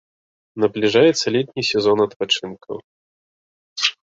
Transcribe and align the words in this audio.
Набліжаецца 0.63 1.25
летні 1.35 1.63
сезон 1.71 1.97
адпачынкаў. 2.09 2.77